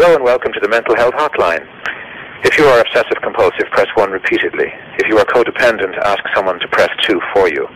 [0.00, 1.60] Hello and welcome to the Mental Health Hotline.
[2.40, 4.72] If you are obsessive compulsive, press 1 repeatedly.
[4.96, 7.68] If you are codependent, ask someone to press 2 for you.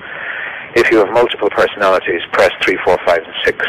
[0.72, 3.66] If you have multiple personalities, press 3, 4, 5, and 6.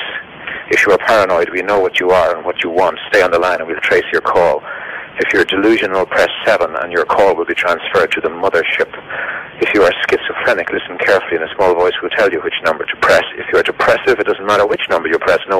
[0.72, 2.98] If you are paranoid, we know what you are and what you want.
[3.12, 4.64] Stay on the line and we'll trace your call.
[5.20, 8.88] If you're delusional, press 7 and your call will be transferred to the mothership.
[9.60, 12.86] If you are schizophrenic, listen carefully and a small voice will tell you which number
[12.86, 13.24] to press.
[13.36, 15.40] If you are depressive, it doesn't matter which number you press.
[15.50, 15.60] No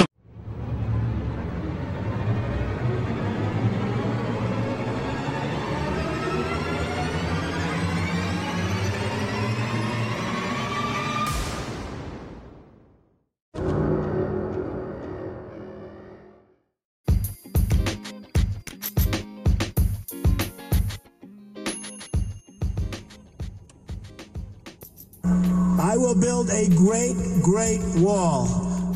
[25.91, 28.47] I will build a great, great wall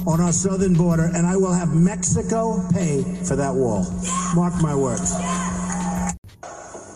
[0.07, 3.85] on our southern border, and I will have Mexico pay for that wall.
[4.33, 5.13] Mark my words.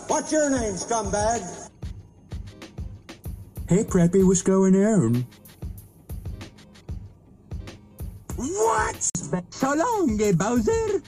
[0.07, 1.69] What's your name, scumbag?
[3.67, 5.27] Hey, Preppy, what's going on?
[8.37, 9.11] What?
[9.49, 11.03] So long, eh, Bowser?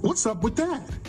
[0.00, 1.05] What's up with that?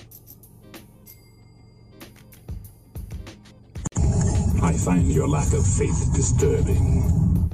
[4.87, 7.51] Find your lack of faith disturbing.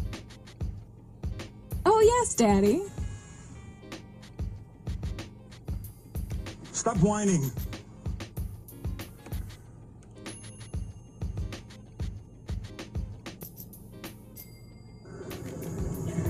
[1.84, 2.84] Oh, yes, Daddy.
[6.72, 7.42] Stop whining.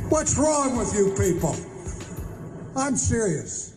[0.08, 1.58] What's wrong with you people?
[2.78, 3.72] I'm serious.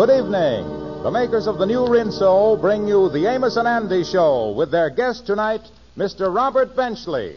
[0.00, 0.64] Good evening.
[1.02, 4.88] The makers of the new Rinso bring you the Amos and Andy Show with their
[4.88, 5.60] guest tonight,
[5.94, 6.34] Mr.
[6.34, 7.36] Robert Benchley.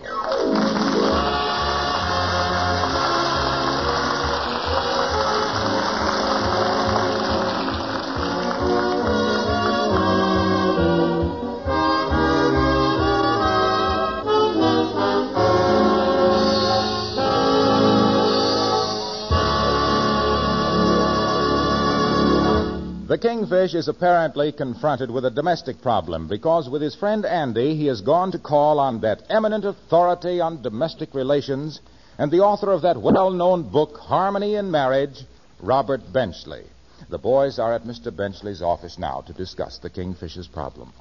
[23.14, 27.86] The Kingfish is apparently confronted with a domestic problem because, with his friend Andy, he
[27.86, 31.80] has gone to call on that eminent authority on domestic relations
[32.18, 35.26] and the author of that well known book, Harmony in Marriage,
[35.62, 36.64] Robert Benchley.
[37.08, 38.10] The boys are at Mr.
[38.12, 40.92] Benchley's office now to discuss the Kingfish's problem.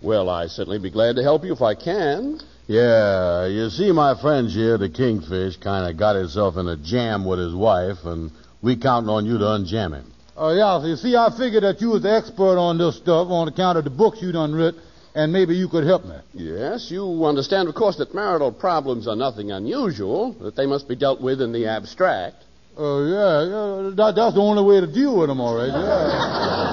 [0.00, 2.38] Well, I certainly be glad to help you if I can.
[2.68, 7.24] Yeah, you see, my friends here, the Kingfish, kind of got himself in a jam
[7.24, 8.30] with his wife, and
[8.64, 10.10] we counting on you to unjam him.
[10.36, 10.80] Oh, yeah.
[10.80, 13.78] So you see, I figured that you was the expert on this stuff on account
[13.78, 14.74] of the books you done writ,
[15.14, 16.16] and maybe you could help me.
[16.32, 20.96] Yes, you understand, of course, that marital problems are nothing unusual, that they must be
[20.96, 22.36] dealt with in the abstract.
[22.76, 23.90] Oh, yeah, yeah.
[23.94, 25.68] That, that's the only way to deal with them, all right.
[25.68, 26.70] Yeah.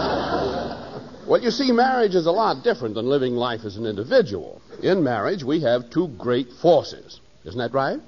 [1.27, 4.61] Well, you see, marriage is a lot different than living life as an individual.
[4.83, 7.21] In marriage, we have two great forces.
[7.45, 8.01] Isn't that right?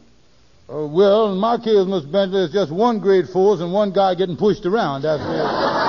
[0.69, 4.15] Uh, well, in my case, Miss Benchley, it's just one great force and one guy
[4.15, 5.01] getting pushed around.
[5.01, 5.83] That's it.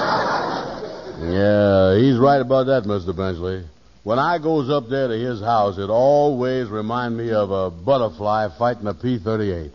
[1.32, 3.16] Yeah, he's right about that, Mr.
[3.16, 3.64] Benchley.
[4.02, 8.48] When I goes up there to his house, it always remind me of a butterfly
[8.58, 9.72] fighting a P-38.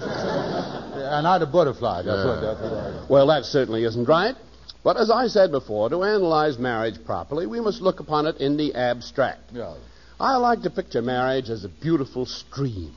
[0.00, 2.02] and not a butterfly.
[2.02, 2.40] That's what.
[2.40, 3.10] That's what.
[3.10, 4.34] Well, that certainly isn't right.
[4.82, 8.56] But as I said before, to analyze marriage properly, we must look upon it in
[8.56, 9.52] the abstract.
[9.52, 9.74] Yeah.
[10.18, 12.92] I like to picture marriage as a beautiful stream.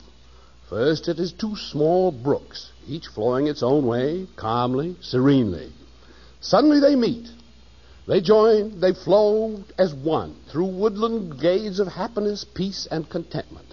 [0.68, 5.72] First, it is two small brooks, each flowing its own way, calmly, serenely.
[6.40, 7.28] Suddenly they meet.
[8.06, 13.66] They join, they flow as one through woodland glades of happiness, peace, and contentment.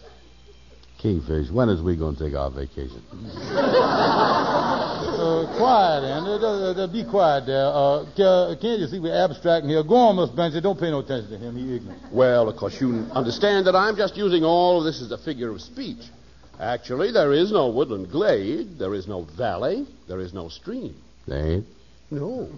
[1.00, 3.02] Kingfish, when is we going to take our vacation?
[5.22, 6.32] Uh, quiet, Andy.
[6.32, 7.68] Uh, uh, be quiet there.
[7.68, 9.84] Uh, can't you see we're abstracting here?
[9.84, 10.64] Go on, Miss Benson.
[10.64, 11.56] Don't pay no attention to him.
[11.56, 12.02] He ignorant.
[12.12, 15.52] Well, of course, you understand that I'm just using all of this as a figure
[15.52, 16.00] of speech.
[16.60, 20.96] Actually, there is no woodland glade, there is no valley, there is no stream.
[21.28, 21.66] They ain't.
[22.12, 22.50] No.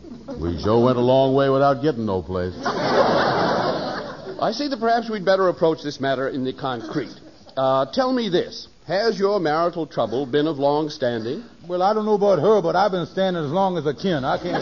[0.42, 2.56] We sure went a long way without getting no place.
[2.66, 7.14] I see that perhaps we'd better approach this matter in the concrete.
[7.56, 8.68] Uh, tell me this.
[8.88, 11.44] Has your marital trouble been of long standing?
[11.70, 14.26] Well, I don't know about her, but I've been standing as long as I can.
[14.26, 14.62] I can't.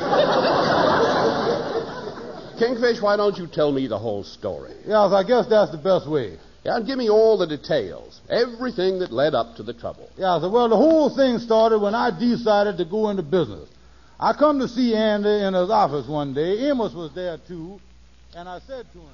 [2.60, 4.74] Kingfish, why don't you tell me the whole story?
[4.86, 6.38] yes, I guess that's the best way.
[6.64, 10.10] Yeah, and give me all the details, everything that led up to the trouble.
[10.16, 13.68] Yeah, so well, the whole thing started when I decided to go into business.
[14.20, 16.70] I come to see Andy in his office one day.
[16.70, 17.80] Amos was there too,
[18.36, 19.10] and I said to him,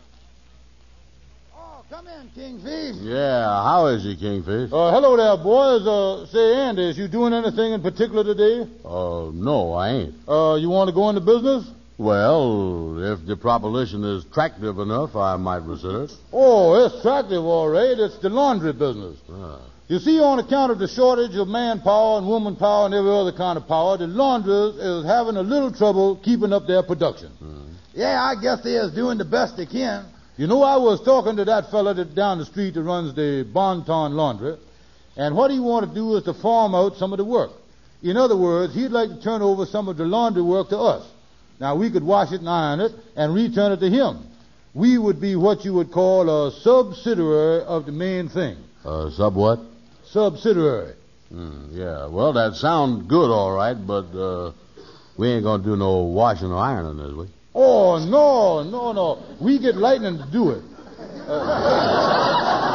[1.55, 4.69] "Oh, come in, Kingfish." Yeah, how is he, Kingfish?
[4.73, 5.87] Uh, hello there, boys.
[5.87, 8.69] Uh, say, Andy, is you doing anything in particular today?
[8.83, 10.15] Uh, no, I ain't.
[10.27, 11.63] Uh, you want to go into business?
[11.97, 16.11] Well, if the proposition is attractive enough, I might consider it.
[16.31, 17.97] Oh, it's attractive, all right.
[17.97, 19.17] It's the laundry business.
[19.31, 19.61] Ah.
[19.87, 23.31] You see, on account of the shortage of manpower and woman power and every other
[23.31, 27.31] kind of power, the laundress is having a little trouble keeping up their production.
[27.93, 30.05] Yeah, I guess they is doing the best they can.
[30.35, 33.47] You know, I was talking to that fella that down the street that runs the
[33.51, 34.57] Bonton Laundry,
[35.15, 37.51] and what he want to do is to farm out some of the work.
[38.03, 41.07] In other words, he'd like to turn over some of the laundry work to us.
[41.59, 44.23] Now, we could wash it and iron it and return it to him.
[44.73, 48.57] We would be what you would call a subsidiary of the main thing.
[48.85, 49.59] Uh, sub what?
[50.05, 50.93] Subsidiary.
[51.29, 54.51] Hmm, yeah, well, that sounds good, all right, but uh,
[55.17, 57.27] we ain't going to do no washing or ironing, is we?
[57.55, 59.23] Oh, no, no, no.
[59.41, 60.63] We get lightning to do it.
[61.27, 62.67] Uh,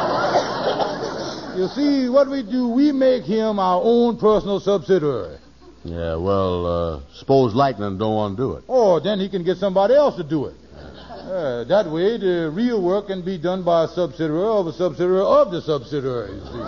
[1.57, 5.37] you see, what we do, we make him our own personal subsidiary.
[5.83, 8.63] Yeah, well, uh, suppose Lightning don't want to do it.
[8.69, 10.55] Oh, then he can get somebody else to do it.
[10.73, 15.21] Uh, that way, the real work can be done by a subsidiary of a subsidiary
[15.21, 16.63] of the subsidiary, you see.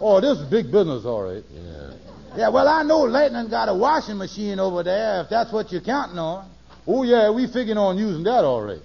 [0.00, 1.44] Oh, this is big business, all right.
[1.50, 1.90] Yeah.
[2.36, 5.82] Yeah, well, I know Lightning got a washing machine over there, if that's what you're
[5.82, 6.48] counting on.
[6.86, 8.80] Oh, yeah, we figuring on using that all right.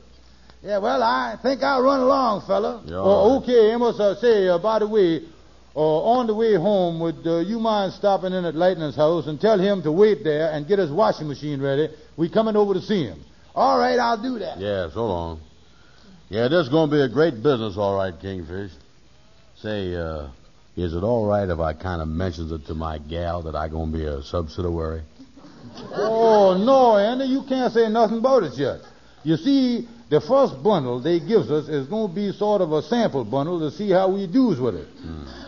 [0.61, 2.83] Yeah, well, I think I'll run along, fella.
[2.85, 3.43] Yeah, oh, right.
[3.43, 5.21] okay, Amos, uh, say, uh, by the way,
[5.83, 9.59] on the way home, would uh, you mind stopping in at Lightning's house and tell
[9.59, 11.89] him to wait there and get his washing machine ready?
[12.15, 13.23] We coming over to see him.
[13.53, 14.59] All right, I'll do that.
[14.59, 15.41] Yeah, so long.
[16.29, 18.71] Yeah, this is going to be a great business, all right, Kingfish.
[19.61, 20.29] Say, uh,
[20.75, 23.67] is it all right if I kind of mentions it to my gal that I
[23.67, 25.01] going to be a subsidiary?
[25.93, 28.79] Oh, no, Andy, you can't say nothing about it yet.
[29.27, 32.81] You see, the first bundle they gives us is going to be sort of a
[32.81, 34.87] sample bundle to see how we does with it.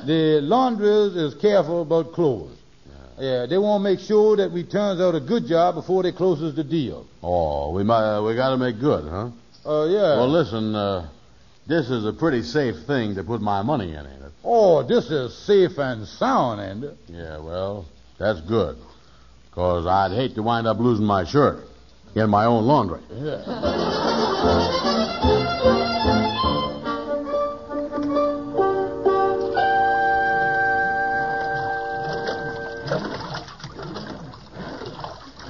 [0.06, 2.58] The laundress is careful about clothes.
[3.18, 6.12] Yeah, they want to make sure that we turns out a good job before they
[6.12, 7.08] closes the deal.
[7.24, 9.30] Oh, we might, uh, we got to make good, huh?
[9.66, 10.18] Uh, yeah.
[10.18, 11.10] Well, listen, uh,
[11.66, 14.32] this is a pretty safe thing to put my money in, ain't it?
[14.44, 16.90] oh, this is safe and sound, Andy.
[17.08, 17.86] Yeah, well,
[18.18, 18.76] that's good.
[19.50, 21.69] Because I'd hate to wind up losing my shirt
[22.16, 23.00] in my own laundry.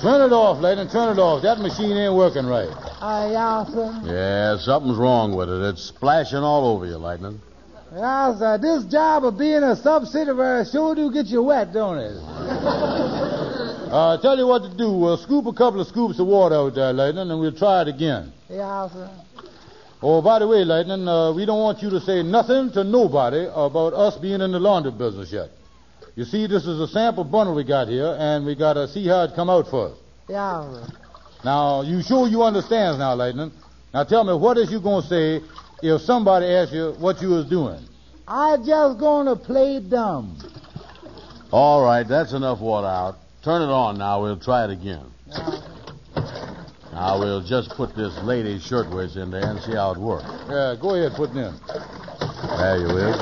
[0.01, 1.44] Turn it off, Lightning, turn it off.
[1.44, 2.70] That machine ain't working right.
[3.01, 4.01] Aye, yes, sir.
[4.06, 5.62] Yeah, something's wrong with it.
[5.70, 7.42] It's splashing all over you, Lightning.
[7.94, 8.58] Yes, sir.
[8.58, 12.16] This job of being a subsidiary sure do get you wet, don't it?
[13.91, 15.05] Uh, tell you what to do.
[15.05, 17.88] Uh, scoop a couple of scoops of water out there, Lightning, and we'll try it
[17.88, 18.31] again.
[18.48, 19.10] Yes, sir.
[20.01, 23.48] Oh, by the way, Lightning, uh, we don't want you to say nothing to nobody
[23.53, 25.50] about us being in the laundry business yet.
[26.15, 29.08] You see, this is a sample bundle we got here, and we got to see
[29.08, 30.00] how it come out first.
[30.27, 30.88] Yes, sir.
[31.43, 33.51] Now, you sure you understands now, Lightning?
[33.93, 35.41] Now tell me, what is you going to say
[35.81, 37.79] if somebody asks you what you was doing?
[38.27, 40.38] I just gonna play dumb.
[41.51, 43.15] All right, that's enough water out.
[43.50, 44.22] Turn it on now.
[44.22, 45.10] We'll try it again.
[46.94, 50.29] Now, we'll just put this lady's shirtwaist in there and see how it works.
[50.46, 51.58] Yeah, go ahead, put it in.
[51.58, 53.18] There you is.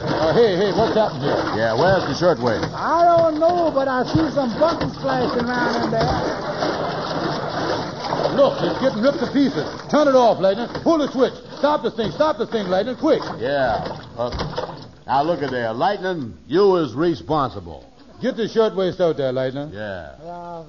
[0.00, 1.44] Uh, hey, hey, what's happened here?
[1.60, 2.72] Yeah, where's the shirtwaist?
[2.72, 6.08] I don't know, but I see some buttons flashing around in there.
[8.32, 9.68] Look, it's getting ripped to pieces.
[9.92, 10.68] Turn it off, Lightning.
[10.80, 11.34] Pull the switch.
[11.58, 12.12] Stop the thing.
[12.12, 12.96] Stop the thing, Lightning.
[12.96, 13.20] Quick.
[13.36, 13.84] Yeah.
[14.16, 14.32] Uh,
[15.06, 16.32] Now look at there, Lightning.
[16.46, 17.89] You is responsible.
[18.20, 19.70] Get the shirtwaist out there, Lightning.
[19.72, 20.14] Yeah.
[20.22, 20.64] Uh,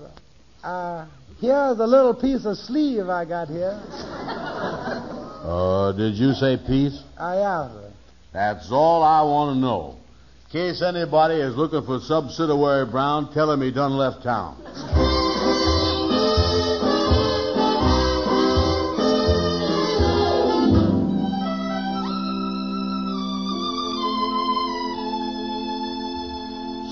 [0.64, 1.08] uh,
[1.40, 3.80] here's a little piece of sleeve I got here.
[5.42, 7.02] Uh, did you say peace?
[7.18, 7.72] I have.
[7.72, 7.92] sir.
[8.32, 9.98] That's all I want to know.
[10.46, 14.62] In case anybody is looking for subsidiary Brown, tell him he done left town.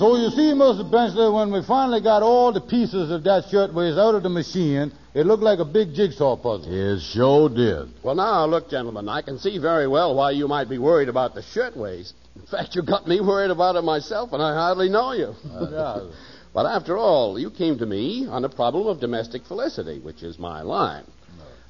[0.00, 0.90] So you see, Mr.
[0.90, 4.30] Benchley, when we finally got all the pieces of that shirt shirtwaist out of the
[4.30, 6.72] machine, it looked like a big jigsaw puzzle.
[6.72, 7.92] It sure did.
[8.02, 11.34] Well, now, look, gentlemen, I can see very well why you might be worried about
[11.34, 12.14] the shirtwaist.
[12.34, 15.34] In fact, you got me worried about it myself, and I hardly know you.
[16.54, 20.38] but after all, you came to me on the problem of domestic felicity, which is
[20.38, 21.04] my line.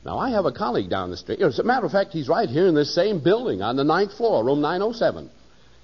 [0.04, 1.42] Now, I have a colleague down the street.
[1.42, 4.16] As a matter of fact, he's right here in this same building on the ninth
[4.16, 5.30] floor, room 907.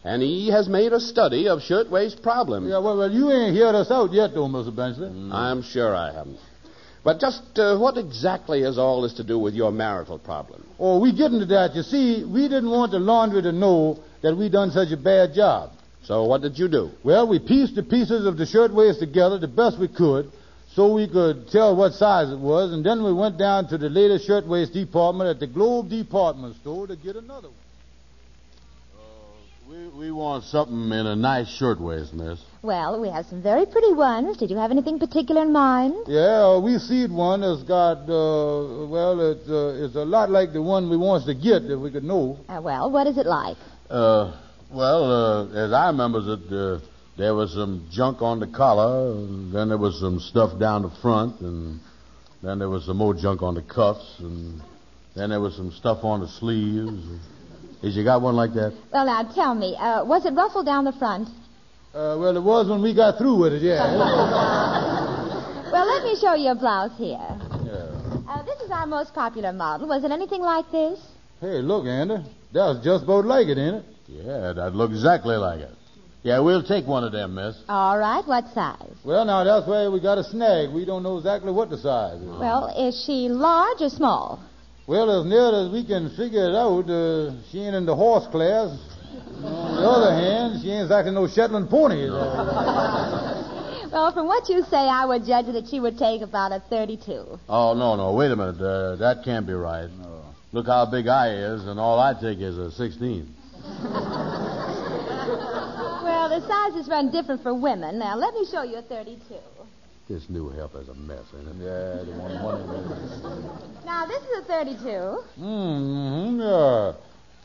[0.04, 2.68] And he has made a study of shirtwaist problems.
[2.68, 4.74] Yeah, well, well, you ain't heard us out yet, though, Mr.
[4.74, 5.08] Benchley.
[5.32, 6.38] I'm sure I haven't.
[7.02, 10.66] But just uh, what exactly has all this to do with your marital problem?
[10.78, 11.74] Oh, we get into that.
[11.74, 15.32] You see, we didn't want the laundry to know that we'd done such a bad
[15.34, 15.70] job.
[16.02, 16.90] So what did you do?
[17.04, 20.30] Well, we pieced the pieces of the shirtwaist together the best we could
[20.74, 23.88] so we could tell what size it was, and then we went down to the
[23.88, 27.65] latest shirtwaist department at the Globe Department Store to get another one.
[29.68, 32.38] We, we want something in a nice shirtwaist, miss.
[32.62, 34.36] Well, we have some very pretty ones.
[34.36, 35.94] Did you have anything particular in mind?
[36.06, 40.62] Yeah, we seed one that's got, uh, well, it's, uh, it's a lot like the
[40.62, 42.38] one we wants to get if we could know.
[42.48, 43.56] Uh, well, what is it like?
[43.90, 44.38] Uh,
[44.70, 46.78] well, uh, as I remember it, uh,
[47.18, 50.92] there was some junk on the collar, and then there was some stuff down the
[51.02, 51.80] front, and
[52.40, 54.62] then there was some more junk on the cuffs, and
[55.16, 57.02] then there was some stuff on the sleeves.
[57.82, 58.72] Has you got one like that?
[58.92, 61.28] Well, now tell me, uh, was it ruffled down the front?
[61.94, 65.12] Uh, well, it was when we got through with it, yeah.
[65.72, 67.18] Well, let me show you a blouse here.
[67.18, 68.32] yeah.
[68.32, 69.88] Uh, this is our most popular model.
[69.88, 70.98] Was it anything like this?
[71.40, 73.84] Hey, look, Andy, that's just about like it, ain't it?
[74.06, 75.74] Yeah, that look exactly like it.
[76.22, 77.56] Yeah, we'll take one of them, miss.
[77.68, 78.26] All right.
[78.26, 78.96] What size?
[79.04, 80.70] Well, now that's where we got a snag.
[80.72, 82.26] We don't know exactly what the size is.
[82.28, 84.40] Well, is she large or small?
[84.86, 88.26] Well, as near as we can figure it out, uh, she ain't in the horse
[88.28, 88.78] class.
[89.42, 92.08] On the other hand, she ain't exactly no Shetland pony.
[93.92, 97.38] Well, from what you say, I would judge that she would take about a 32.
[97.48, 98.60] Oh, no, no, wait a minute.
[98.60, 99.88] Uh, that can't be right.
[100.52, 103.34] Look how big I is, and all I take is a 16.
[106.06, 107.98] Well, the sizes run different for women.
[107.98, 109.34] Now, let me show you a 32.
[110.08, 111.64] This new help is a mess, isn't it?
[111.64, 112.62] Yeah, the one money.
[113.84, 114.78] Now, this is a 32.
[115.40, 116.92] Mm-hmm, yeah.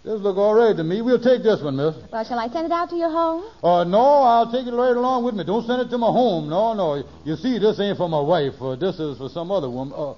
[0.04, 1.02] This look all right to me.
[1.02, 1.96] We'll take this one, miss.
[2.12, 3.46] Well, shall I send it out to your home?
[3.64, 5.44] Uh, no, I'll take it right along with me.
[5.44, 6.50] Don't send it to my home.
[6.50, 7.04] No, no.
[7.26, 8.54] You see, this ain't for my wife.
[8.62, 9.96] Uh, this is for some other woman.
[9.98, 10.14] Uh,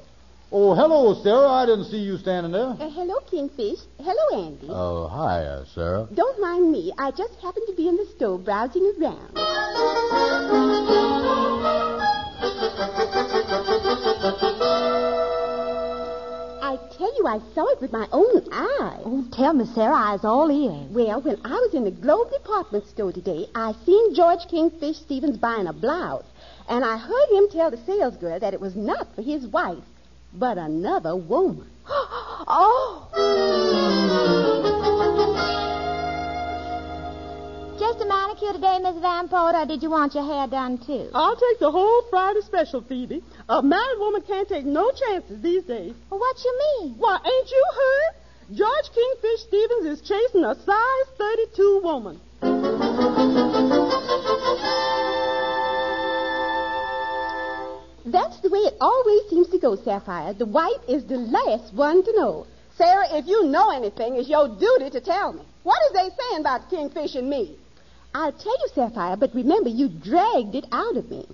[0.52, 1.48] oh, hello, Sarah.
[1.48, 2.76] I didn't see you standing there.
[2.76, 3.80] Uh, hello, Kingfish.
[4.00, 4.68] Hello, Andy.
[4.70, 6.10] Oh, hi, uh, Sarah.
[6.14, 6.92] Don't mind me.
[6.98, 9.32] I just happened to be in the store browsing around.
[17.04, 19.02] Tell you, I saw it with my own eyes.
[19.06, 19.96] Oh, tell me, Sarah.
[19.96, 20.90] I was all ears.
[20.90, 25.38] Well, when I was in the Globe department store today, I seen George Kingfish Stevens
[25.38, 26.24] buying a blouse,
[26.70, 29.84] and I heard him tell the salesgirl that it was not for his wife,
[30.34, 31.70] but another woman.
[33.18, 34.63] oh!
[37.94, 41.12] Just a manicure today, Miss Van Pote, or did you want your hair done too?
[41.14, 43.22] I'll take the whole Friday special, Phoebe.
[43.48, 45.94] A married woman can't take no chances these days.
[46.10, 46.96] Well, what you mean?
[46.98, 48.58] Why, ain't you heard?
[48.58, 52.20] George Kingfish Stevens is chasing a size 32 woman.
[58.06, 60.34] That's the way it always seems to go, Sapphire.
[60.34, 62.48] The wife is the last one to know.
[62.76, 65.44] Sarah, if you know anything, it's your duty to tell me.
[65.62, 67.60] What is they saying about Kingfish and me?
[68.16, 71.28] I'll tell you, Sapphire, but remember, you dragged it out of me.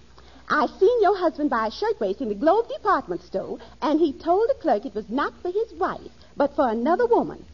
[0.47, 4.49] I seen your husband buy a shirtwaist in the Globe department store, and he told
[4.49, 5.99] the clerk it was not for his wife,
[6.37, 7.45] but for another woman.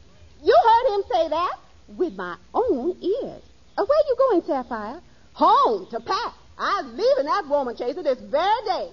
[0.43, 1.55] You heard him say that?
[1.97, 3.41] With my own ears.
[3.77, 5.01] Uh, where you going, Sapphire?
[5.33, 6.33] Home to Pat.
[6.57, 8.89] I'm leaving that woman chaser this very day.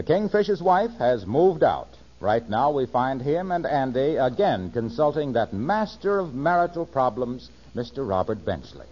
[0.00, 1.90] The Kingfish's wife has moved out.
[2.20, 8.08] Right now, we find him and Andy again consulting that master of marital problems, Mr.
[8.08, 8.86] Robert Benchley.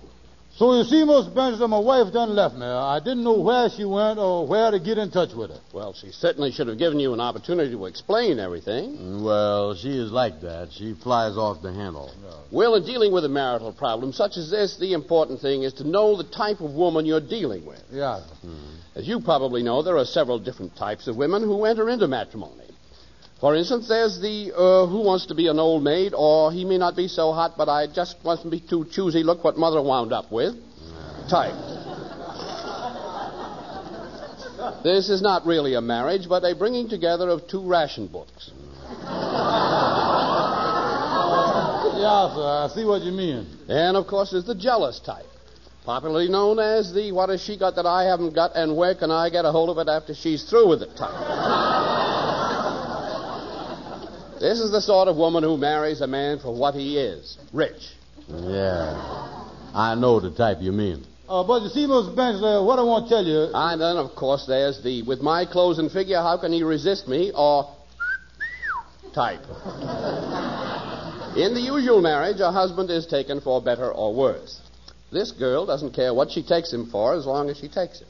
[0.58, 2.66] So you see, Miss Benchley, my wife done left me.
[2.66, 5.60] I didn't know where she went or where to get in touch with her.
[5.72, 8.98] Well, she certainly should have given you an opportunity to explain everything.
[8.98, 10.70] Mm, well, she is like that.
[10.72, 12.12] She flies off the handle.
[12.50, 15.86] Well, in dealing with a marital problem such as this, the important thing is to
[15.86, 17.84] know the type of woman you're dealing with.
[17.92, 18.24] Yeah.
[18.96, 22.67] As you probably know, there are several different types of women who enter into matrimony.
[23.40, 26.76] For instance, there's the uh, who wants to be an old maid, or he may
[26.76, 29.23] not be so hot, but I just wasn't be too choosy.
[29.23, 30.57] Look what mother wound up with.
[31.30, 31.54] Type.
[34.83, 38.50] This is not really a marriage, but a bringing together of two ration books.
[41.99, 43.47] Yeah, sir, I see what you mean.
[43.68, 45.26] And of course, there's the jealous type,
[45.85, 49.12] popularly known as the what has she got that I haven't got, and where can
[49.12, 51.97] I get a hold of it after she's through with it type.
[54.40, 57.95] This is the sort of woman who marries a man for what he is rich.
[58.28, 58.95] Yeah.
[59.75, 61.04] I know the type you mean.
[61.28, 63.50] Uh, but you see, Miss Benchley, what I want to tell you.
[63.52, 67.07] And then, of course, there's the with my clothes and figure, how can he resist
[67.07, 67.33] me?
[67.35, 67.75] Or
[69.14, 69.42] type.
[71.37, 74.61] In the usual marriage, a husband is taken for better or worse.
[75.12, 78.09] This girl doesn't care what she takes him for as long as she takes him.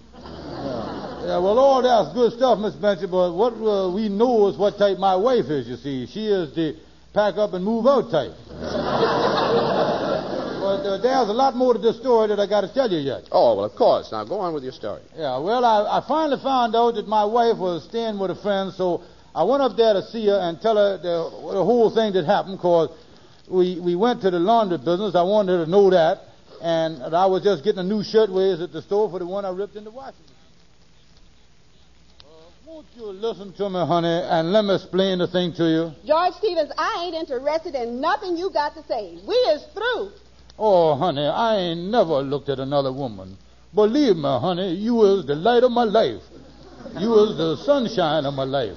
[1.18, 4.78] Yeah, well, all that's good stuff, Miss Benson, but what uh, we know is what
[4.78, 6.06] type my wife is, you see.
[6.06, 6.76] She is the
[7.12, 8.30] pack up and move out type.
[8.48, 8.62] but
[10.86, 13.28] uh, there's a lot more to this story that I got to tell you yet.
[13.32, 14.12] Oh, well, of course.
[14.12, 15.02] Now, go on with your story.
[15.16, 18.72] Yeah, well, I, I finally found out that my wife was staying with a friend,
[18.72, 19.02] so
[19.34, 22.26] I went up there to see her and tell her the, the whole thing that
[22.26, 22.90] happened, because
[23.50, 25.16] we, we went to the laundry business.
[25.16, 26.22] I wanted her to know that.
[26.62, 29.50] And I was just getting a new shirtwaist at the store for the one I
[29.50, 30.24] ripped in the washing
[32.68, 35.90] won't you listen to me, honey, and let me explain the thing to you?
[36.06, 39.16] George Stevens, I ain't interested in nothing you got to say.
[39.26, 40.10] We is through.
[40.58, 43.38] Oh, honey, I ain't never looked at another woman.
[43.74, 46.20] Believe me, honey, you is the light of my life.
[46.98, 48.76] You is the sunshine of my life.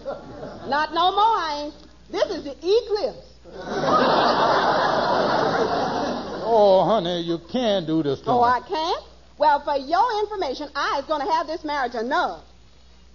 [0.70, 1.74] Not no more, I ain't.
[2.10, 3.28] This is the eclipse.
[6.54, 8.32] Oh, honey, you can't do this to me.
[8.34, 8.48] Oh, me.
[8.48, 9.04] I can't?
[9.38, 12.44] Well, for your information, I is going to have this marriage annulled.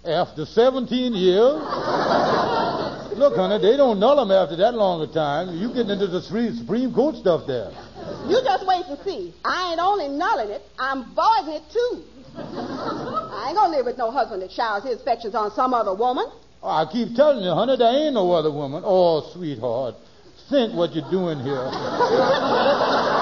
[0.06, 1.60] After 17 years?
[3.16, 5.56] Look, honey, they don't null them after that long a time.
[5.56, 7.72] You getting into the Supreme Supreme Court stuff there.
[8.28, 9.34] You just wait and see.
[9.44, 12.04] I ain't only nulling it, I'm voiding it too.
[12.36, 16.26] I ain't gonna live with no husband that showers his affections on some other woman.
[16.62, 18.82] Oh, I keep telling you, honey, there ain't no other woman.
[18.84, 19.96] Oh, sweetheart,
[20.50, 21.66] think what you're doing here.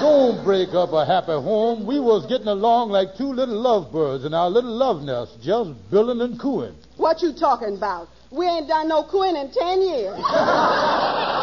[0.00, 1.86] Don't break up a happy home.
[1.86, 6.22] We was getting along like two little lovebirds in our little love nest, just billing
[6.22, 6.74] and cooing.
[6.96, 8.08] What you talking about?
[8.30, 10.16] We ain't done no cooing in ten years.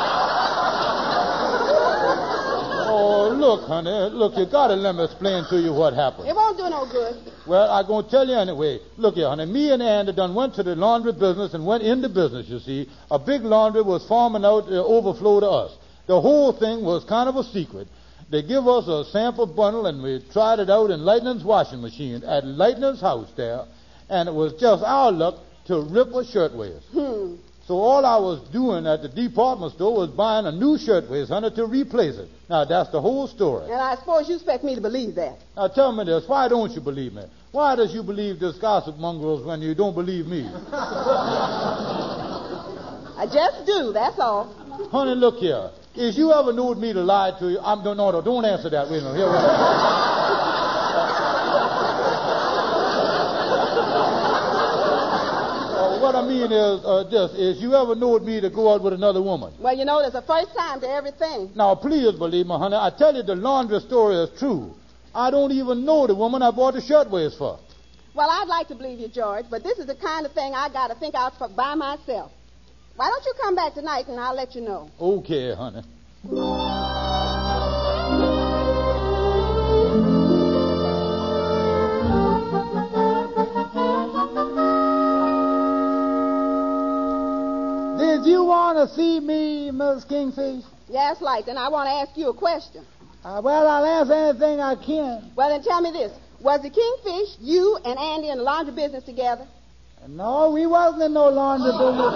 [2.89, 6.27] Oh, look, honey, look, you gotta let me explain to you what happened.
[6.27, 7.31] It won't do no good.
[7.45, 8.79] Well, going to tell you anyway.
[8.97, 9.45] Look here, honey.
[9.45, 12.89] Me and Andy done went to the laundry business and went into business, you see.
[13.11, 15.77] A big laundry was farming out the overflow to us.
[16.07, 17.87] The whole thing was kind of a secret.
[18.29, 22.23] They give us a sample bundle and we tried it out in Lightning's washing machine
[22.23, 23.65] at Lightning's house there.
[24.09, 25.35] And it was just our luck
[25.67, 26.85] to rip a shirtwaist.
[26.91, 27.35] Hmm.
[27.67, 31.51] So all I was doing at the department store was buying a new shirtwaist, honey,
[31.51, 32.29] to replace it.
[32.49, 33.65] Now, that's the whole story.
[33.65, 35.37] And I suppose you expect me to believe that.
[35.57, 37.23] Now tell me this, why don't you believe me?
[37.51, 40.49] Why does you believe this gossip mongrels when you don't believe me?
[43.17, 44.53] I just do, that's all.
[44.89, 45.71] Honey, look here.
[45.99, 48.69] If you ever knowed me to lie to you, I'm no, no, no, don't answer
[48.69, 48.87] that.
[48.87, 49.17] Wait a minute.
[49.17, 49.93] Here, a minute.
[55.77, 58.83] Uh, what I mean is uh, this: is you ever knowed me to go out
[58.83, 59.53] with another woman?
[59.59, 61.51] Well, you know, there's a first time to everything.
[61.55, 62.75] Now, please believe me, honey.
[62.75, 64.73] I tell you, the laundry story is true.
[65.13, 67.59] I don't even know the woman I bought the shirtwaist for.
[68.15, 70.69] Well, I'd like to believe you, George, but this is the kind of thing I
[70.69, 72.31] got to think out for by myself.
[72.97, 74.89] Why don't you come back tonight and I'll let you know?
[74.99, 75.83] Okay, honey.
[87.99, 90.63] Did you want to see me, Miss Kingfish?
[90.89, 92.83] Yes, like, and I want to ask you a question.
[93.23, 95.33] Uh, well, I'll answer anything I can.
[95.35, 96.11] Well, then tell me this.
[96.41, 99.47] Was the Kingfish, you and Andy in the laundry business together?
[100.07, 101.79] No, we wasn't in no laundry oh.
[101.79, 102.13] business.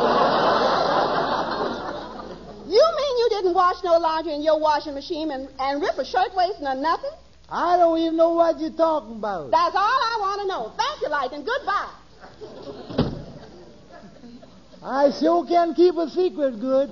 [2.72, 6.06] You mean you didn't wash no laundry in your washing machine and, and rip a
[6.06, 7.12] shirtwaist or nothing?
[7.50, 9.52] I don't even know what you're talking about.
[9.52, 10.72] That's all I want to know.
[10.78, 11.44] Thank you, Lightning.
[11.44, 11.92] Goodbye.
[14.84, 16.90] I sure can keep a secret good.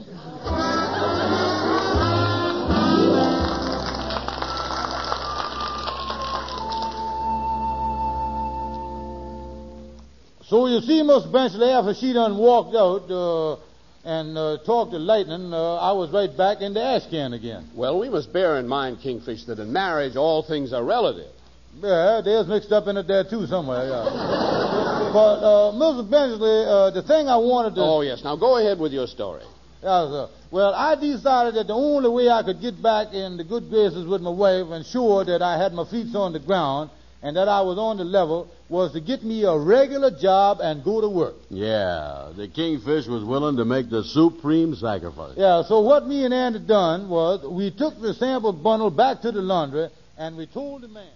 [10.49, 13.57] So you see, Miss Benchley, after she done walked out uh,
[14.03, 17.69] and uh, talked to Lightning, uh, I was right back in the ash can again.
[17.75, 21.31] Well, we must bear in mind, Kingfish, that in marriage all things are relative.
[21.79, 23.85] Yeah, there's mixed up in it there too somewhere.
[23.85, 24.03] Yeah.
[25.13, 26.09] but uh, Mrs.
[26.09, 27.81] Benchley, uh, the thing I wanted to.
[27.81, 28.23] Oh yes.
[28.23, 29.43] Now go ahead with your story.
[29.83, 30.29] Yeah, sir.
[30.49, 34.07] Well, I decided that the only way I could get back in the good graces
[34.07, 36.89] with my wife and sure that I had my feet on the ground
[37.21, 40.84] and that I was on the level was to get me a regular job and
[40.84, 41.36] go to work.
[41.49, 45.34] Yeah, the Kingfish was willing to make the supreme sacrifice.
[45.36, 49.32] Yeah, so what me and Andy done was we took the sample bundle back to
[49.32, 51.12] the laundry and we told the man.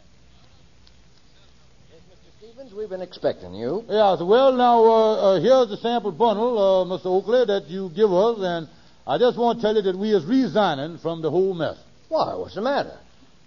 [1.93, 3.85] Mr Stevens, we've been expecting you.
[3.87, 7.05] Yeah, so well now uh, uh, here's the sample bundle, uh, Mr.
[7.05, 8.67] Oakley, that you give us, and
[9.07, 11.77] I just want to tell you that we is resigning from the whole mess.
[12.09, 12.35] Why?
[12.35, 12.97] What's the matter?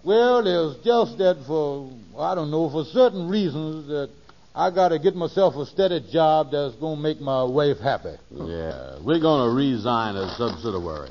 [0.07, 4.09] Well, there's just that for I don't know for certain reasons that
[4.55, 8.15] I got to get myself a steady job that's gonna make my wife happy.
[8.31, 11.11] Yeah, we're going to resign as subsidiary.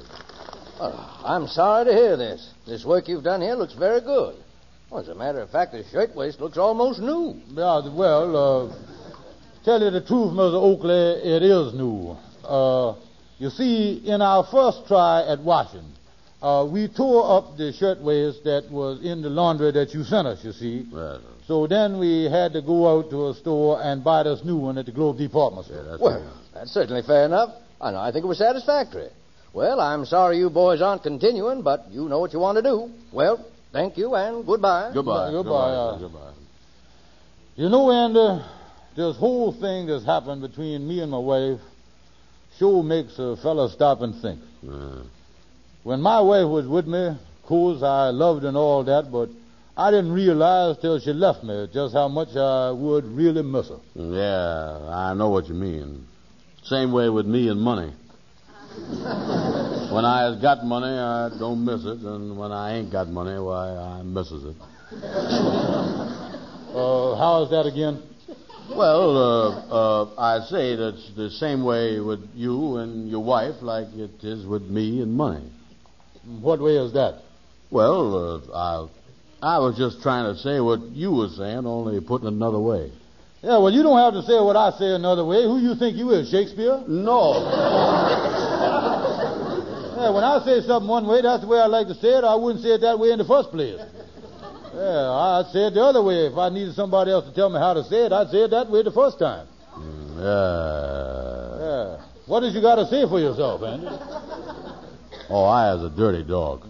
[0.79, 2.49] Oh, I'm sorry to hear this.
[2.65, 4.38] This work you've done here looks very good.
[4.89, 7.41] Well, as a matter of fact, the shirtwaist looks almost new.
[7.49, 8.75] Yeah, well, uh,
[9.65, 10.55] tell you the truth, Mr.
[10.55, 12.15] Oakley, it is new.
[12.45, 12.95] Uh,
[13.39, 15.94] you see, in our first try at washing,
[16.41, 20.43] uh, we tore up the shirtwaist that was in the laundry that you sent us,
[20.43, 20.86] you see.
[20.91, 24.58] Well, So then we had to go out to a store and buy this new
[24.58, 25.98] one at the Globe Department store.
[26.00, 27.50] Well, that's certainly fair enough.
[27.82, 29.10] And I think it was satisfactory.
[29.54, 32.89] Well, I'm sorry you boys aren't continuing, but you know what you want to do.
[33.13, 34.91] Well, thank you and goodbye.
[34.93, 35.32] Goodbye.
[35.32, 35.71] Goodbye.
[35.71, 36.32] uh,
[37.56, 38.43] You know, Andy,
[38.95, 41.60] this whole thing that's happened between me and my wife
[42.60, 44.39] sure makes a fella stop and think.
[45.86, 49.30] When my wife was with me, of course, I loved and all that, but
[49.78, 53.78] I didn't realize till she left me just how much I would really miss her.
[53.93, 56.08] Yeah, I know what you mean.
[56.63, 57.93] Same way with me and money.
[59.93, 63.39] when I has got money, I don't miss it, and when I ain't got money,
[63.39, 64.56] why, I misses it.
[66.74, 68.02] Uh, how is that again?
[68.76, 73.93] Well, uh, uh, I say that's the same way with you and your wife like
[73.93, 75.52] it is with me and money.
[76.25, 77.21] What way is that?
[77.69, 78.88] Well, uh,
[79.41, 82.59] I, I was just trying to say what you were saying, only putting it another
[82.59, 82.91] way.
[83.43, 85.43] Yeah, well, you don't have to say what I say another way.
[85.43, 86.83] Who you think you is, Shakespeare?
[86.88, 87.33] No.
[89.95, 92.23] Yeah, when I say something one way, that's the way I like to say it.
[92.25, 93.79] I wouldn't say it that way in the first place.
[93.79, 96.27] Yeah, I'd say it the other way.
[96.27, 98.51] If I needed somebody else to tell me how to say it, I'd say it
[98.51, 99.47] that way the first time.
[100.19, 101.57] Yeah.
[101.57, 102.05] Yeah.
[102.27, 103.88] What did you got to say for yourself, Andy?
[105.29, 106.63] Oh, I is a dirty dog.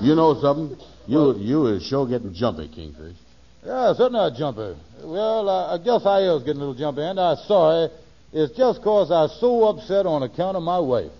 [0.00, 0.76] You know something?
[1.06, 3.16] You you is sure getting jumpy, Kingfish.
[3.64, 4.76] Yeah, certainly a jumper.
[5.02, 7.88] Well, I, I guess I is getting a little jumpy, and I'm sorry.
[8.32, 11.12] It's just 'cause I'm so upset on account of my wife.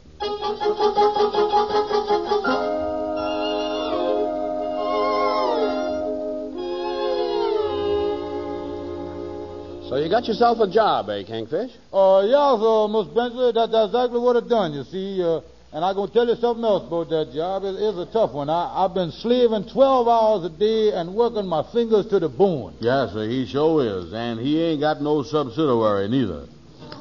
[9.90, 11.72] So you got yourself a job, eh, Kingfish?
[11.92, 15.20] Uh, yeah, so, Miss Benchley, that, that's exactly what I done, you see.
[15.20, 15.40] Uh,
[15.72, 17.64] and I'm going to tell you something else about that job.
[17.64, 18.48] It is a tough one.
[18.48, 22.76] I, I've been slaving 12 hours a day and working my fingers to the bone.
[22.78, 24.12] Yes, sir, he sure is.
[24.12, 26.46] And he ain't got no subsidiary neither.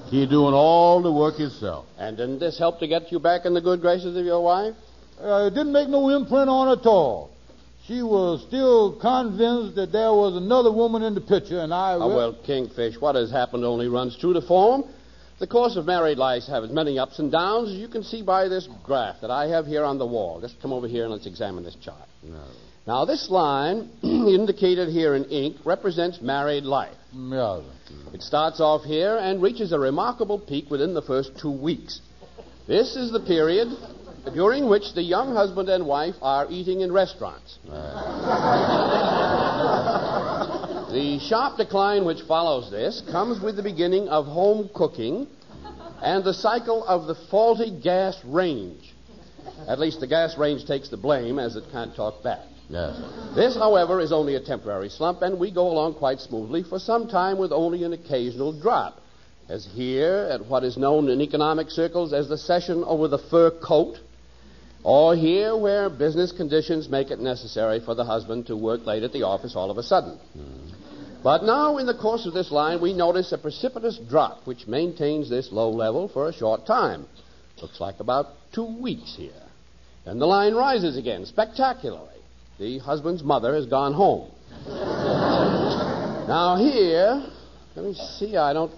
[0.10, 1.86] He doing all the work himself.
[2.00, 4.74] And didn't this help to get you back in the good graces of your wife?
[5.22, 7.38] Uh, it didn't make no imprint on her at all.
[7.90, 11.94] She was still convinced that there was another woman in the picture, and I...
[11.94, 14.84] Ah, well, Kingfish, what has happened only runs true to form.
[15.40, 18.22] The course of married life has as many ups and downs as you can see
[18.22, 20.40] by this graph that I have here on the wall.
[20.40, 22.08] Just come over here and let's examine this chart.
[22.22, 22.44] No.
[22.86, 26.96] Now, this line, indicated here in ink, represents married life.
[27.90, 28.14] Yeah.
[28.14, 32.02] It starts off here and reaches a remarkable peak within the first two weeks.
[32.68, 33.70] This is the period
[34.30, 37.58] during which the young husband and wife are eating in restaurants.
[40.90, 45.28] The sharp decline which follows this comes with the beginning of home cooking
[46.02, 48.96] and the cycle of the faulty gas range.
[49.68, 52.40] At least the gas range takes the blame as it can't talk back.
[52.70, 53.00] Yes.
[53.36, 57.08] This, however, is only a temporary slump, and we go along quite smoothly for some
[57.08, 59.00] time with only an occasional drop.
[59.48, 63.52] As here, at what is known in economic circles as the session over the fur
[63.52, 63.98] coat,
[64.84, 69.12] or here where business conditions make it necessary for the husband to work late at
[69.12, 70.18] the office all of a sudden.
[70.34, 70.70] Hmm.
[71.22, 75.30] But now, in the course of this line, we notice a precipitous drop which maintains
[75.30, 77.08] this low level for a short time.
[77.62, 79.32] Looks like about two weeks here.
[80.06, 82.08] Then the line rises again spectacularly.
[82.58, 84.32] The husband's mother has gone home.
[84.66, 87.30] now, here,
[87.76, 88.72] let me see, I don't,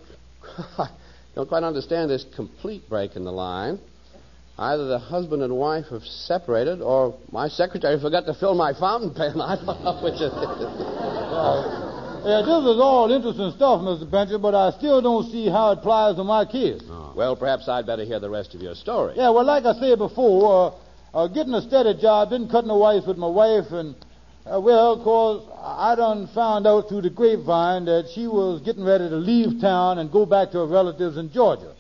[1.36, 3.80] don't quite understand this complete break in the line.
[4.62, 9.12] Either the husband and wife have separated, or my secretary forgot to fill my fountain
[9.12, 9.42] pen.
[9.42, 10.72] I don't know which it is.
[12.22, 14.06] Yeah, this is all interesting stuff, Mr.
[14.06, 16.84] Benchley, but I still don't see how it applies to my kids.
[17.16, 19.16] Well, perhaps I'd better hear the rest of your story.
[19.18, 20.78] Yeah, well, like I said before,
[21.14, 23.96] uh, uh, getting a steady job didn't cut no ice with my wife, and,
[24.46, 28.84] uh, well, of course, I done found out through the grapevine that she was getting
[28.84, 31.74] ready to leave town and go back to her relatives in Georgia.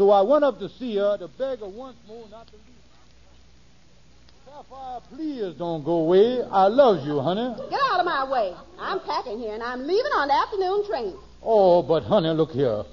[0.00, 2.64] So I went up to see her to beg her once more not to leave.
[4.46, 6.40] Sapphire, please don't go away.
[6.50, 7.54] I love you, honey.
[7.68, 8.54] Get out of my way.
[8.78, 11.14] I'm packing here, and I'm leaving on the afternoon train.
[11.42, 12.84] Oh, but honey, look here.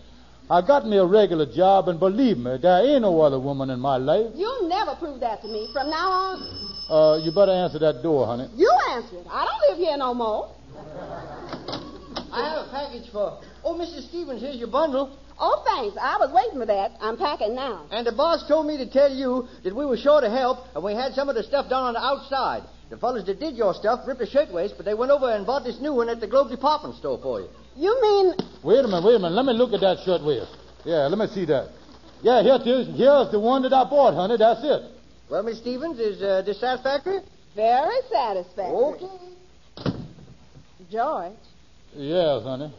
[0.52, 3.80] I got me a regular job, and believe me, there ain't no other woman in
[3.80, 4.28] my life.
[4.36, 6.92] You'll never prove that to me from now on.
[6.92, 8.50] Uh, you better answer that door, honey.
[8.54, 9.28] You answer it.
[9.32, 10.52] I don't live here no more.
[12.34, 13.40] I have a package for.
[13.68, 14.08] Oh, Mrs.
[14.08, 15.20] Stevens, here's your bundle.
[15.38, 15.98] Oh, thanks.
[16.00, 16.96] I was waiting for that.
[17.02, 17.86] I'm packing now.
[17.92, 20.82] And the boss told me to tell you that we were short of help and
[20.82, 22.64] we had some of the stuff done on the outside.
[22.90, 25.66] The fellows that did your stuff ripped a shirtwaist, but they went over and bought
[25.66, 27.50] this new one at the Globe Department Store for you.
[27.76, 28.36] You mean.
[28.64, 29.36] Wait a minute, wait a minute.
[29.36, 30.56] Let me look at that shirtwaist.
[30.86, 31.68] Yeah, let me see that.
[32.22, 32.88] Yeah, here it is.
[32.96, 34.38] Here's the one that I bought, honey.
[34.40, 34.96] That's it.
[35.30, 37.20] Well, Miss Stevens, is uh, this satisfactory?
[37.54, 38.72] Very satisfactory.
[38.96, 39.92] Okay.
[40.90, 41.34] George,
[41.94, 42.72] Yes, honey.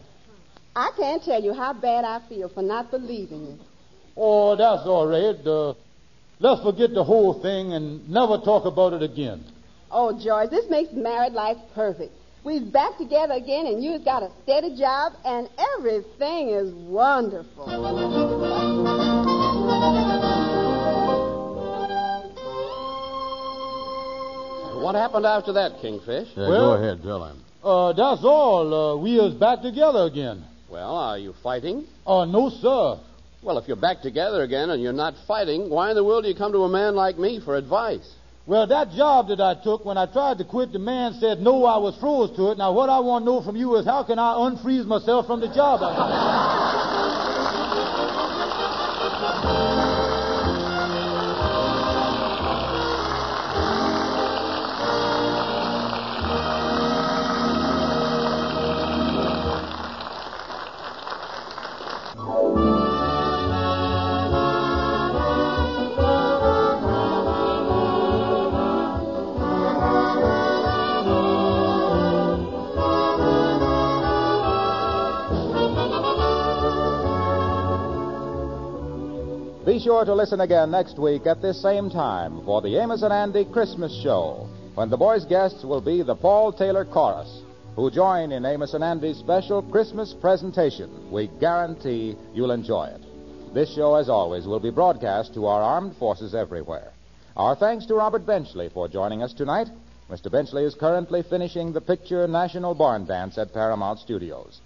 [0.79, 3.59] I can't tell you how bad I feel for not believing you.
[4.17, 5.45] Oh, that's all right.
[5.45, 5.75] Uh,
[6.39, 9.45] let's forget the whole thing and never talk about it again.
[9.91, 12.13] Oh, George, this makes married life perfect.
[12.45, 17.67] We're back together again, and you've got a steady job, and everything is wonderful.
[24.81, 26.29] What happened after that, Kingfish?
[26.37, 27.43] Yeah, Well- go ahead, tell him.
[27.65, 28.73] Uh, that's all.
[28.73, 30.45] Uh, we is back together again.
[30.71, 31.87] Well, are you fighting?
[32.07, 33.03] Oh, no, sir.
[33.43, 36.29] Well, if you're back together again and you're not fighting, why in the world do
[36.29, 38.07] you come to a man like me for advice?
[38.47, 41.65] Well, that job that I took, when I tried to quit, the man said no,
[41.65, 42.59] I was froze to it.
[42.59, 45.41] Now, what I want to know from you is how can I unfreeze myself from
[45.41, 45.81] the job?
[79.69, 83.13] Be sure to listen again next week at this same time for the Amos and
[83.13, 87.43] Andy Christmas Show, when the boys' guests will be the Paul Taylor Chorus,
[87.77, 91.13] who join in Amos and Andy's special Christmas presentation.
[91.13, 93.53] We guarantee you'll enjoy it.
[93.53, 96.91] This show, as always, will be broadcast to our armed forces everywhere.
[97.37, 99.69] Our thanks to Robert Benchley for joining us tonight.
[100.11, 100.33] Mr.
[100.33, 104.63] Benchley is currently finishing the picture National Barn Dance at Paramount Studios.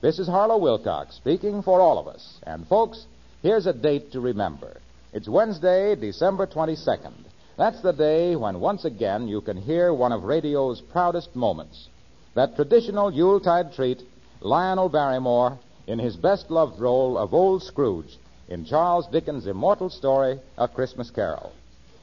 [0.00, 2.38] This is Harlow Wilcox speaking for all of us.
[2.44, 3.04] And, folks,
[3.46, 4.76] here's a date to remember.
[5.12, 7.14] It's Wednesday, December 22nd.
[7.56, 11.88] That's the day when once again you can hear one of radio's proudest moments.
[12.34, 14.02] That traditional Yuletide treat,
[14.40, 20.40] Lionel Barrymore, in his best loved role of Old Scrooge in Charles Dickens' immortal story,
[20.58, 21.52] A Christmas Carol.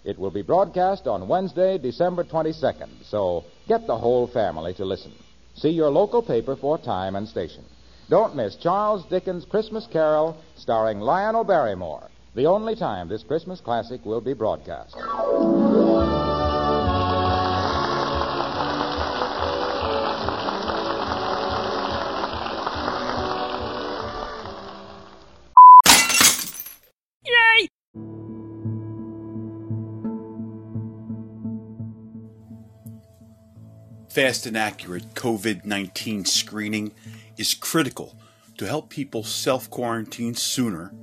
[0.06, 5.12] It will be broadcast on Wednesday, December 22nd, so get the whole family to listen.
[5.56, 7.66] See your local paper for time and station.
[8.10, 14.06] Don't miss Charles Dickens' Christmas Carol starring Lionel Barrymore, the only time this Christmas classic
[14.06, 14.96] will be broadcast.
[27.26, 27.68] Yay!
[34.10, 36.92] Fast and accurate COVID 19 screening
[37.38, 38.18] is critical
[38.58, 40.94] to help people self quarantine sooner,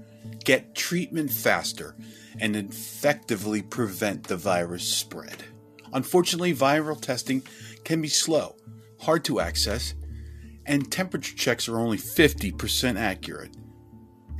[0.45, 1.95] get treatment faster,
[2.39, 5.45] and effectively prevent the virus spread.
[5.93, 7.43] Unfortunately, viral testing
[7.85, 8.57] can be slow,
[9.01, 9.95] hard to access,
[10.67, 13.57] and temperature checks are only 50% accurate.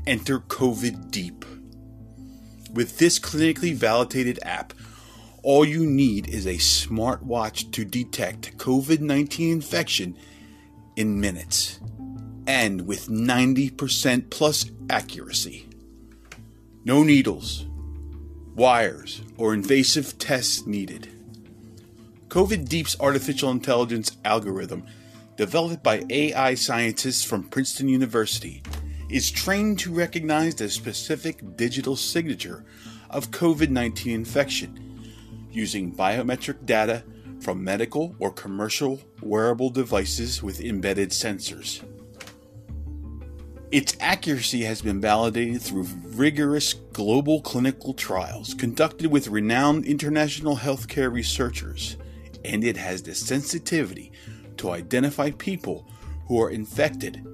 [0.07, 1.45] Enter COVID Deep.
[2.73, 4.73] With this clinically validated app,
[5.43, 10.17] all you need is a smartwatch to detect COVID 19 infection
[11.01, 11.81] in minutes
[12.47, 15.67] and with 90% plus accuracy.
[16.85, 17.65] No needles,
[18.55, 21.09] wires, or invasive tests needed.
[22.29, 24.85] CovidDeep's artificial intelligence algorithm,
[25.39, 28.63] developed by AI scientists from Princeton University,
[29.09, 32.63] is trained to recognize the specific digital signature
[33.09, 35.03] of COVID 19 infection
[35.51, 37.05] using biometric data
[37.41, 41.83] from medical or commercial wearable devices with embedded sensors.
[43.71, 51.13] Its accuracy has been validated through rigorous global clinical trials conducted with renowned international healthcare
[51.13, 51.97] researchers,
[52.45, 54.11] and it has the sensitivity
[54.57, 55.87] to identify people
[56.27, 57.25] who are infected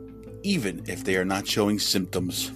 [0.42, 2.52] even if they are not showing symptoms.